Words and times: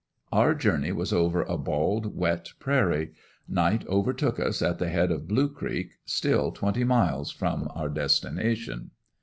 Our 0.31 0.55
journey 0.55 0.91
was 0.91 1.13
over 1.13 1.43
a 1.43 1.59
bald, 1.59 2.15
wet 2.15 2.53
prairie; 2.59 3.11
night 3.47 3.85
overtook 3.85 4.39
us 4.39 4.63
at 4.63 4.79
the 4.79 4.89
head 4.89 5.11
of 5.11 5.27
Blue 5.27 5.47
creek, 5.47 5.91
still 6.05 6.51
twenty 6.51 6.83
miles 6.83 7.29
from 7.29 7.67
our 7.75 7.87
destination. 7.87 8.89